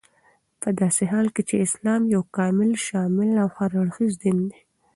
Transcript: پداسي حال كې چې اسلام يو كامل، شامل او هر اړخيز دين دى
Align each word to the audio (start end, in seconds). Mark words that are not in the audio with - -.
پداسي 0.61 1.05
حال 1.11 1.27
كې 1.35 1.41
چې 1.49 1.55
اسلام 1.65 2.01
يو 2.15 2.21
كامل، 2.35 2.69
شامل 2.85 3.29
او 3.43 3.47
هر 3.57 3.71
اړخيز 3.81 4.13
دين 4.23 4.37
دى 4.49 4.57